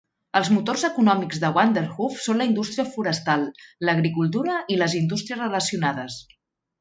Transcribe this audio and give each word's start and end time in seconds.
Els 0.37 0.47
motors 0.53 0.83
econòmics 0.87 1.41
de 1.43 1.51
Vanderhoof 1.57 2.15
són 2.27 2.41
la 2.41 2.47
indústria 2.51 2.85
forestal, 2.95 3.45
l'agricultura 3.89 4.57
i 4.77 4.79
les 4.83 4.97
indústries 5.05 5.41
relacionades. 5.43 6.17